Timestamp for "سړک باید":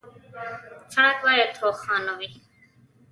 0.93-1.51